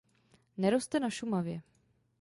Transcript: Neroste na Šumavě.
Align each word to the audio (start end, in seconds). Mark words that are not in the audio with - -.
Neroste 0.57 0.99
na 0.99 1.09
Šumavě. 1.09 1.61